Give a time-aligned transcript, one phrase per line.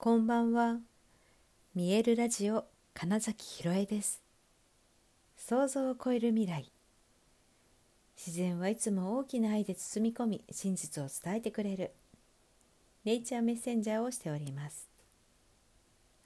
[0.00, 0.78] こんばんは。
[1.74, 4.22] 見えるラジオ金崎ひろえです。
[5.36, 6.70] 想像を超える未来。
[8.16, 11.90] 自然はいつも大きな愛で包み込み、真実を伝えてくれる。
[13.04, 14.88] ネイチャーメッセンジャーをしております。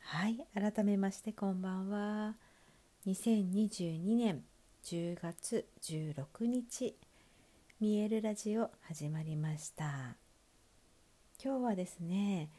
[0.00, 2.34] はい、改めましてこんばんは。
[3.06, 4.44] 2022年
[4.84, 6.94] 10月16日、
[7.80, 10.18] 見えるラジオ始まりました。
[11.42, 12.50] 今日はですね、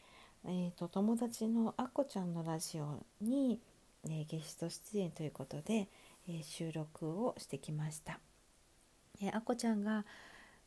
[0.46, 3.62] えーと、友達のあこちゃんのラジオに、
[4.06, 5.88] えー、ゲスト出演ということで、
[6.28, 8.20] えー、収録をしてきました。
[9.22, 10.06] えー、あこちゃんが、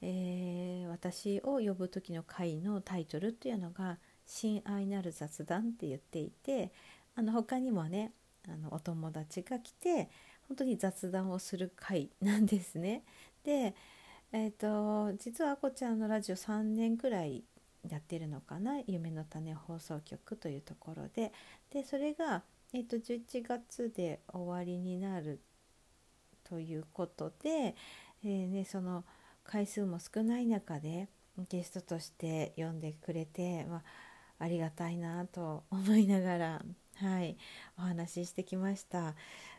[0.00, 6.72] えー、私を呼ぶ時の回のタイトルっていうのが「親愛なる雑談」って言っていて
[7.14, 8.12] あの他にもね
[8.48, 10.08] あのお友達が来て
[10.48, 13.02] 本当に雑談をする回なんですね。
[13.44, 13.74] で、
[14.32, 17.44] えーと、と実はあこちゃんのラジオ3年くらい
[17.88, 21.32] やってるのかな「夢の種放送局」というところで
[21.70, 25.40] でそれが、えーと、11月で終わりになる
[26.44, 27.74] ということで、
[28.22, 29.04] えーね、その
[29.44, 31.08] 回数も少ない中で
[31.48, 33.82] ゲストとして呼んでくれて、まあ、
[34.38, 36.64] ありがたいなと思いながら、
[36.96, 37.36] はい、
[37.78, 39.14] お話ししてきました。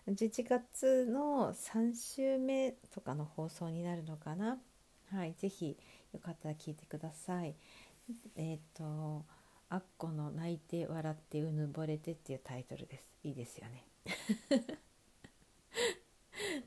[0.07, 4.57] 11月の3週目とかの放送になるのかな？
[5.11, 5.77] はい、ぜひ
[6.13, 7.55] よかったら聞いてください。
[8.35, 9.25] えっ、ー、と
[9.69, 13.17] 「あっこの泣いて笑ってうぬぼれて」っていうタイトルです。
[13.23, 13.83] いいですよね。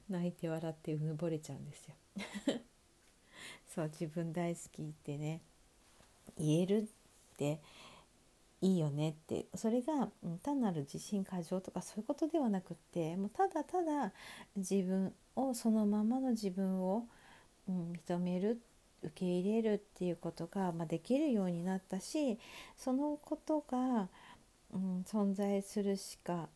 [0.09, 1.95] 泣いて笑ってうぬぼれちゃうんですよ。
[3.69, 5.41] そう自分大好きってね
[6.37, 7.61] 言えるって
[8.61, 9.47] いいよねって。
[9.55, 10.11] それが
[10.43, 14.13] 単なる自信過剰とかそういうことではなくってもうただただ
[14.57, 17.07] 自分をそのままの自分を、
[17.69, 18.61] うん、認める
[19.03, 22.39] 受け入れるっていうことが、まあ、できるようになったし
[22.77, 24.09] そのことが、
[24.73, 26.48] うん、存在するしか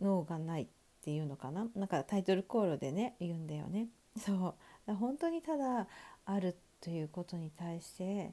[0.00, 0.66] 脳がないっ
[1.02, 3.88] ていうのかななんかタイトルコールでね言うんだよね。
[4.18, 4.54] そ
[4.88, 5.86] う本当にただ
[6.26, 8.32] あるということに対して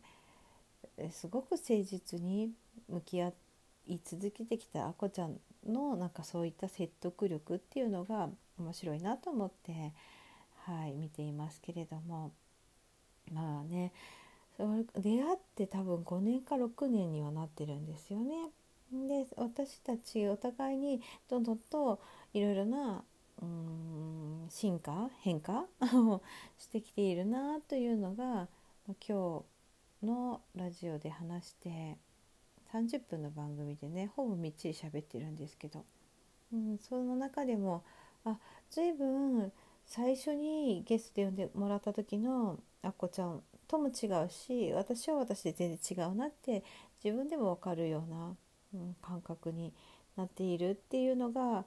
[1.11, 2.51] すごく誠実に
[2.89, 3.31] 向き合
[3.85, 9.93] い続けてきたあこちゃんのなんかそういった説得力っていうのが面白いなと思って、
[10.65, 12.31] はい、見ていますけれども。
[13.33, 13.91] まあね
[14.59, 18.49] 出会って多分5年か6年にはなってるんですよね。
[18.91, 21.99] で私たちお互いにどんどんと
[22.33, 23.03] いろいろな
[23.41, 26.21] うん進化変化を
[26.57, 28.47] してきているなというのが
[28.87, 29.43] 今
[30.01, 31.97] 日のラジオで話して
[32.71, 35.85] 30分の番組でねほぼみっちり喋ってるんですけど、
[36.53, 37.83] うん、その中でも
[38.23, 38.39] あ
[38.69, 39.51] 随分
[39.85, 46.63] 最初にゲストで呼んでもらった時のあっこちゃんとも違うし私は私で全然違うなって
[47.03, 48.35] 自分でも分かるような、
[48.73, 49.73] うん、感覚に
[50.15, 51.65] なっているっていうのが、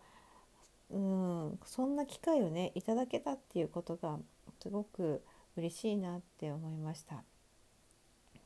[0.91, 4.19] うん、そんな機会をねいただけたっていうことが
[4.60, 5.22] すごく
[5.56, 7.22] 嬉しいなって思いました。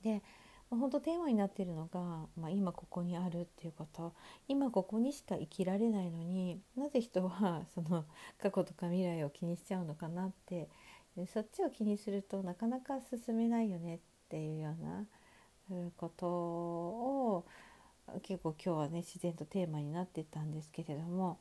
[0.02, 0.22] で
[0.70, 2.00] 本当テーマになっているのが、
[2.36, 4.12] まあ、今ここにあるっていうこと
[4.48, 8.04] 今ここにしか生きられないのになぜ人はその
[8.42, 10.69] 過去とか未来を気にしちゃうのかなって
[11.26, 13.98] そっちを気にするとなかなか進めないよねっ
[14.28, 17.44] ていうようなことを
[18.22, 21.38] 結構今日はね自然とテーマになってたんですけれども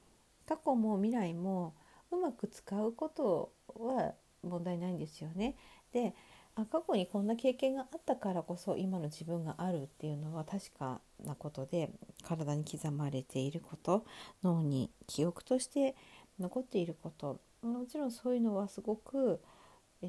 [0.47, 1.73] 過去も未来も
[2.11, 4.13] うまく使うことは
[4.43, 5.55] 問題ないんですよね。
[5.91, 6.13] で
[6.55, 11.89] あ過去にこんな経験があったからこそ今の自分があるっていうのは確かなことで
[12.21, 14.05] 体に刻まれていること
[14.43, 15.95] 脳に記憶として
[16.39, 19.41] 残っていることもちろんそういうのはすごく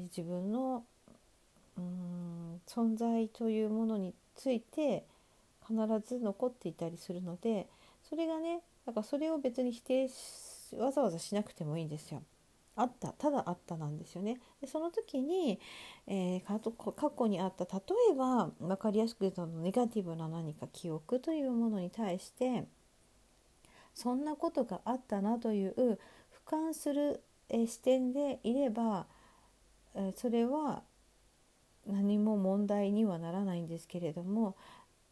[0.01, 0.83] 自分の
[1.77, 5.05] うん存在というものについて
[5.67, 5.75] 必
[6.07, 7.67] ず残っていたりするので
[8.07, 10.09] それがねだからそれを別に否定
[10.77, 12.21] わざわざしなくてもいいんですよ。
[12.77, 14.37] あったただあったなんですよね。
[14.59, 15.59] でその時に、
[16.07, 17.81] えー、過去にあった例
[18.11, 22.65] えば分かりやすく言うとネガティブな何か記憶というものに対して
[23.93, 25.73] そんなことがあったなという
[26.45, 29.05] 俯瞰する、えー、視点でいれば
[30.15, 30.83] それは
[31.87, 34.55] 何も問題にはならないんですけれども、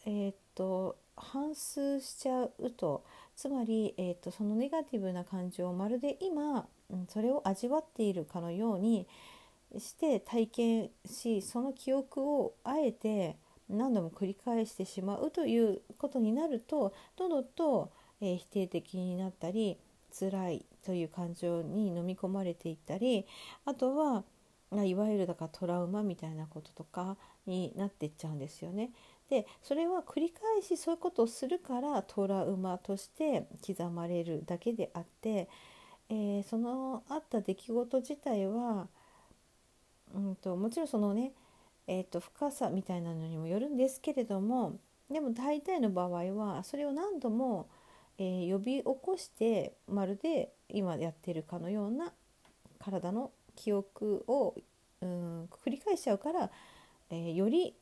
[0.05, 3.03] えー、っと反数しちゃうと
[3.35, 9.07] つまり、えー、っとそのネガティブな感情をまるで今、うん、それを味わっているかのように
[9.77, 13.37] して体験しその記憶をあえて
[13.69, 17.91] 何度も繰り返してしまうということになるとどんどんと、
[18.21, 19.77] えー、否定的になったり
[20.17, 23.25] 辛いという感情に飲み込まれていったり
[23.65, 24.23] あとは
[24.83, 28.91] いわゆるだからトラウマみたいなこととかになっていっちゃうんですよね。
[29.29, 35.49] でそれは繰り返しそういうことをするからトラウマとして刻まれるだけであって、
[36.09, 38.87] えー、そのあった出来事自体は、
[40.13, 41.31] うんと、もちろんそのね、
[41.87, 44.77] えーと、深さみたいなのにもよるんですけれども
[45.09, 47.67] でも大体の場合はそれを何度も、
[48.17, 52.13] えー、呼び起こしてまるで今やってるかのような
[52.79, 54.55] 体の記憶を
[55.01, 56.49] うん繰り返しちゃうから、
[57.09, 57.75] えー、より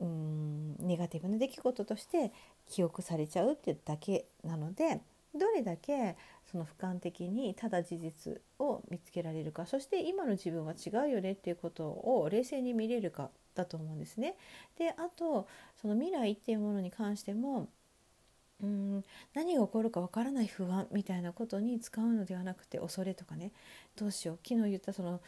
[0.00, 2.32] うんネガティブな出来事として
[2.68, 5.00] 記憶されちゃうってだけなので
[5.34, 6.16] どれだけ
[6.50, 14.36] その俯瞰的にただ事実を見つけられるかそして今の自分は違うよねっていうことを冷静に見れるかだと思うんですね。
[14.78, 15.46] であと
[15.80, 17.68] その未来っていうものに関しても
[18.62, 19.04] うん
[19.34, 23.52] 何が起こるかわからない不安みたいなことに使うのではなくて恐れとかね
[23.96, 25.20] どうしよう昨日言ったその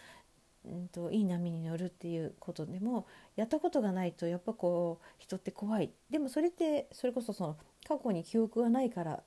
[0.65, 5.91] うんといい波に乗るっていうことでもやったことがないとやっぱこう人って怖い。
[6.11, 9.23] でもそれってそれこそその過去に記憶がないから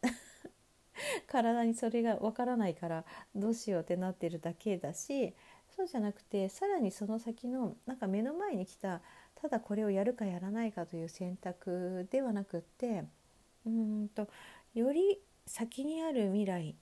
[1.28, 3.06] 体にそれがわからないから
[3.36, 5.36] どうしようってなってるだけだし
[5.76, 9.02] そうじゃなくてさらにその先のなんか目の前に来た
[9.36, 13.06] ただこれをやるかやらないかという選択ではなくって
[13.68, 14.28] うんと
[14.74, 16.76] より先にある未来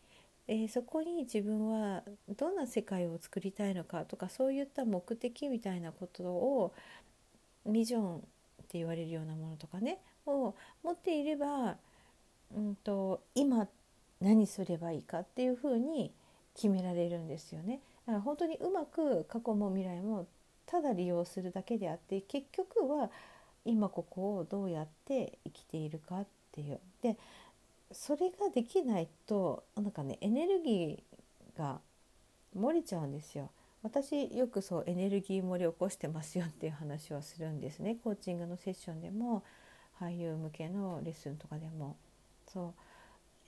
[0.47, 2.03] えー、そこに自分は
[2.37, 6.73] どんな世界を作りたいのかとかそういった目的みたいなことを
[7.65, 8.19] ビジョンっ
[8.67, 11.77] て言われるようなものとかねを持っていれば、
[12.55, 13.67] うんと、今
[14.21, 16.11] 何すればいいかっていうふうに
[16.55, 17.81] 決められるんですよね。
[18.05, 20.27] だから本当にうまく過去も未来も
[20.65, 23.09] ただ利用するだけであって結局は
[23.65, 26.79] 今ここをどうやって生きているかっていう。
[27.01, 27.17] で
[27.91, 31.79] それができないとなんかねエネルギーが
[32.57, 33.51] 漏れちゃうんですよ。
[33.83, 37.97] 私よくそうエネルギー漏れ起こしてますよっていう話をするんですね。
[38.03, 39.43] コーチングのセッションでも
[39.99, 41.95] 俳優向けのレッスンとかでも。
[42.51, 42.73] そう。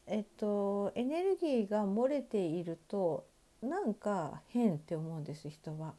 [0.06, 3.26] えっとエネルギーが漏れていると
[3.62, 5.96] なんか変って思うんです人は。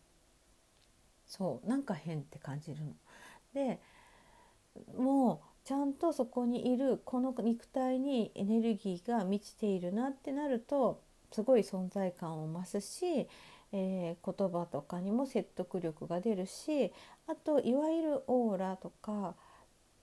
[1.26, 1.68] そう。
[1.68, 2.92] なんか変って感じるの。
[3.54, 3.80] で
[4.96, 13.28] もうちゃんとそこにいるこの肉体にエネルギーが満ちているなってなるとすごい存在感を増すし、
[13.72, 16.90] えー、言葉とかにも説得力が出るし
[17.26, 19.34] あといわゆるオーラとか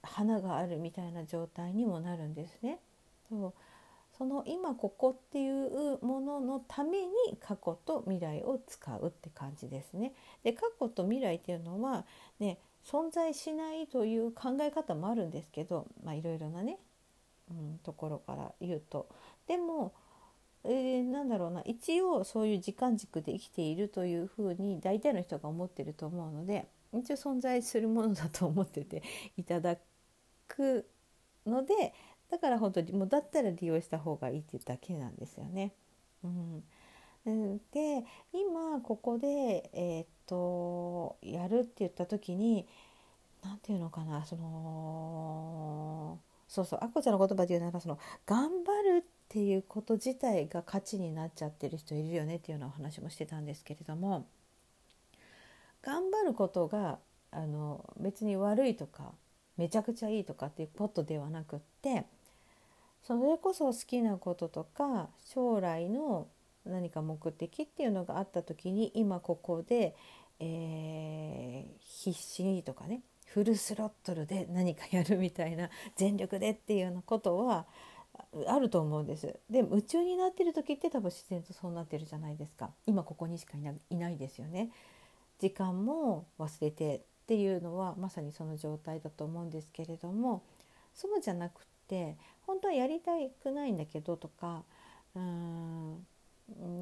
[0.04, 2.78] 花があるみたいな状態にもなるんですね。
[3.28, 3.54] そう
[4.20, 10.14] その今ここっていうもののために過去と未来を使うって感じですね。
[10.44, 12.06] で過去と未来っていうのは
[12.40, 16.78] ね存在しないという考え方もあるんですけどいろいろなね、
[17.50, 19.08] うん、ところから言うと
[19.48, 19.94] でも、
[20.64, 29.02] えー、なんだろうな一応そういう時間軸で生きているというふうに大体の人が思ってると思うので一応存在するものだと思ってて
[29.38, 29.78] いただ
[30.48, 30.88] く
[31.46, 31.94] ので
[32.30, 35.74] だから本当にもうだったら利用した方がいいっていうだけなんですよね。
[36.24, 36.64] うん
[37.26, 37.58] うん。
[37.72, 42.68] で今ここで、えー、っとやるって言った時に
[43.44, 54.28] 何て言うのかなそのそうそうあこちゃんの言葉で言うならその頑張るっていうこと自体が価値になっちゃってる人いるよねっていうようなお話もしてたんですけれども
[55.82, 57.00] 頑張ることが
[57.32, 59.12] あの別に悪いとか
[59.58, 62.06] めちゃくちゃいいとかっていうことではなくって
[63.04, 66.28] それこそ好きなこととか将来の
[66.66, 69.96] 何か目的っていうのがあった時に今ここで、
[70.40, 77.66] えー、必死にとかねフルスロットルで何かやるみたいな全力でっていうようなことは
[78.48, 79.40] あると思うんです。
[79.50, 82.72] で夢中になってる時って多分自然とそうなってるじゃないですか。
[82.86, 84.72] 今ここにしかいないないですよね。
[85.40, 90.44] 時間も忘れてっていうのはまさにその状態だと思うんですけれども
[90.94, 92.18] そうじゃなくって
[92.48, 94.64] 本当はやりたくないんだけどとか
[95.16, 96.08] うーん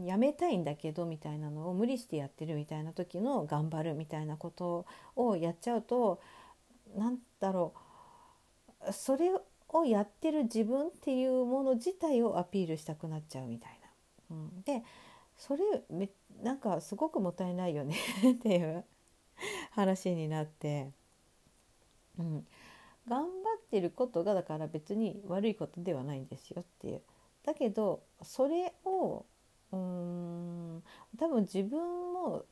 [0.05, 6.21] やめたいんだけどみたいなのを無理してやってるみたいな時の頑張るみたいなことをやっちゃうと
[6.95, 7.73] 何だろ
[8.87, 9.31] うそれ
[9.69, 13.79] をやってる自分っていうもの自体をアピールしたくなっちゃうみたい
[14.29, 14.35] な。
[14.35, 14.83] うん、で
[15.37, 16.09] それめ
[16.41, 17.95] なんかすごくもったいないよね
[18.33, 18.83] っていう
[19.71, 20.91] 話になって、
[22.19, 22.47] うん、
[23.07, 27.01] 頑張ってることがだから別に悪いことではないんですよっていう。
[27.45, 29.25] だけどそれを
[29.73, 29.79] うー
[30.77, 30.83] ん
[31.17, 32.45] 多分自分も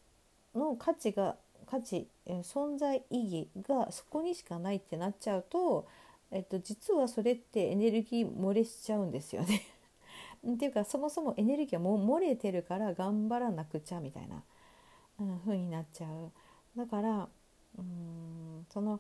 [0.56, 1.36] の価値が
[1.66, 5.88] 価値存在意義がそこにしかないってなっちゃうと、
[6.32, 9.62] えっと、実はそれってエネルギー漏れしちゃうんですよね
[10.54, 14.44] っていうかそもそもエネルギーはもう漏れてるから頑張らなくちゃみたいな、
[15.20, 16.32] うん、風になっちゃう。
[16.76, 17.30] だから
[17.78, 19.00] うーんその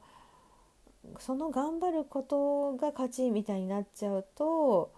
[1.19, 4.91] その頑張ることが勝ちみたいになっちゃうと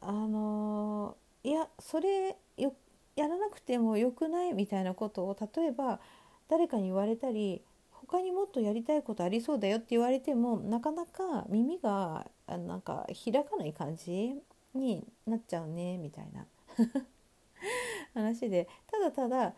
[0.00, 2.74] あのいやそれよ
[3.16, 6.00] やらなくてもよくないみたいなことを例えば
[6.48, 14.34] 誰かに言われたり他にもっとやりたいことありそうだよって言われてもなかなか耳がなんか開かない感じ
[14.74, 16.46] になっちゃうねみたいな。
[18.14, 18.68] 話で。
[18.90, 19.54] ただただ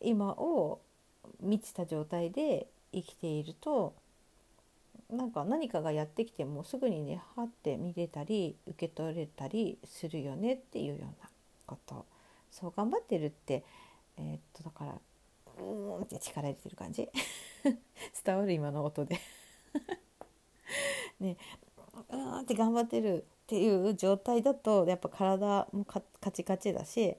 [0.00, 0.80] 今を
[1.40, 3.94] 満ちた状態で生きていると
[5.10, 11.28] なんか何かがやってきてもすぐにねはって見れたり受け取れたりするよねっていうような
[11.66, 12.06] こと
[12.50, 13.64] そう頑張ってるって
[14.16, 14.92] えー、っとだから
[15.58, 17.08] うーんって力入れてる感じ？
[18.24, 19.18] 伝わる今の音で。
[21.20, 21.36] ね。
[22.10, 27.16] うーんって頑張ってるっていう状態だとやっぱ体もカチカチだし、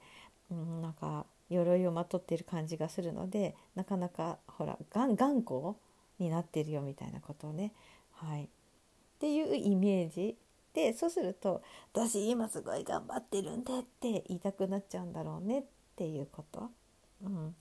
[0.51, 5.75] うん、なんか鎧をまとってる感じがするのでなかなかほら頑固
[6.19, 7.74] になってるよみたいなことをね、
[8.12, 8.47] はい、っ
[9.19, 10.38] ていうイメージ。
[10.74, 15.63] でそうすると「私今すごい頑張ってるんで」って言いたくなっちゃうんだろうねっ
[15.95, 16.69] ていうこと。
[17.24, 17.55] うん、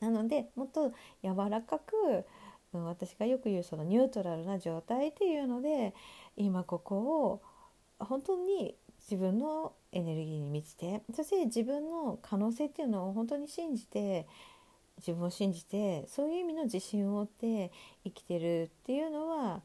[0.00, 0.90] なのでもっと
[1.22, 2.24] 柔らかく、
[2.72, 5.94] うん、私がよく言うそのニュートラルな状態っていうので
[6.36, 7.42] 今ここを
[7.98, 14.26] 本当に自分のエネルギーに満ちてそして自分の可能性っていうのを本当に信じて
[14.98, 17.70] 自分を信じてそういう意味の自信を持って
[18.04, 19.62] 生きてるっていうのは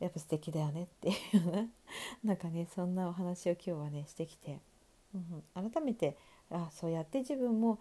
[0.00, 1.70] やっぱ素敵だよねっていう
[2.24, 4.58] なんかねそんなお話を今日はねしてきて、
[5.14, 6.16] うん、改めて
[6.50, 7.78] あそうやって自分も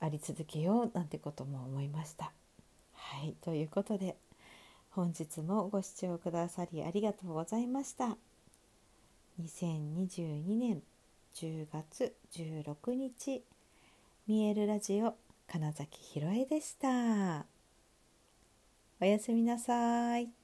[0.00, 2.32] あり続けようなんてことも思いました。
[2.92, 4.16] はいということで
[4.90, 8.16] 本日もご視聴くださりありがとうございました。
[9.42, 10.82] 2022年
[11.34, 13.42] 10月16日
[14.26, 15.14] 見えるラジオ
[15.52, 17.44] 金崎ひろえでした。
[19.00, 20.39] おやすみなさい。